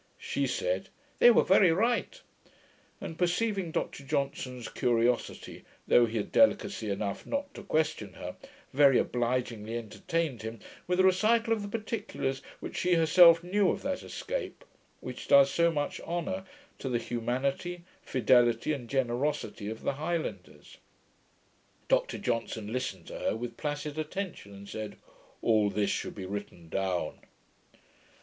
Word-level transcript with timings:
She 0.17 0.47
said, 0.47 0.89
'they 1.19 1.29
were 1.29 1.43
very 1.43 1.71
right'; 1.71 2.19
and 2.99 3.19
perceiving 3.19 3.69
Dr 3.69 4.03
Johnson's 4.03 4.67
curiosity, 4.67 5.63
though 5.87 6.07
he 6.07 6.17
had 6.17 6.31
delicacy 6.31 6.89
enough 6.89 7.27
not 7.27 7.53
to 7.53 7.61
question 7.61 8.13
her, 8.13 8.35
very 8.73 8.97
obligingly 8.97 9.77
entertained 9.77 10.41
him 10.41 10.57
with 10.87 10.99
a 10.99 11.03
recital 11.03 11.53
of 11.53 11.61
the 11.61 11.67
particulars 11.67 12.41
which 12.61 12.77
she 12.77 12.95
herself 12.95 13.43
knew 13.43 13.69
of 13.69 13.83
that 13.83 14.01
escape, 14.01 14.65
which 15.01 15.27
does 15.27 15.51
so 15.51 15.71
much 15.71 16.01
honour 16.01 16.45
to 16.79 16.89
the 16.89 16.97
humanity, 16.97 17.83
fidelity, 18.01 18.73
and 18.73 18.89
generosity, 18.89 19.69
of 19.69 19.83
the 19.83 19.93
Highlanders. 19.93 20.77
Dr 21.87 22.17
Johnson 22.17 22.73
listened 22.73 23.05
to 23.05 23.19
her 23.19 23.35
with 23.35 23.55
placid 23.55 23.99
attention, 23.99 24.55
and 24.55 24.67
said, 24.67 24.97
'All 25.43 25.69
this 25.69 25.91
should 25.91 26.15
be 26.15 26.25
written 26.25 26.69
down.' 26.69 27.19